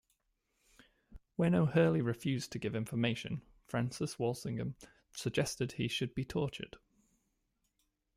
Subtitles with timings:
[1.35, 4.75] When O'Hurley refused to give information, Francis Walsingham
[5.11, 6.77] suggested he should be tortured.